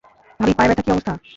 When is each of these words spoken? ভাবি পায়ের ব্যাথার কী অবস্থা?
ভাবি 0.39 0.53
পায়ের 0.57 0.69
ব্যাথার 0.69 0.85
কী 0.85 0.91
অবস্থা? 0.93 1.13